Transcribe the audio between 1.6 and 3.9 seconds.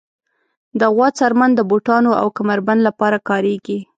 بوټانو او کمر بند لپاره کارېږي.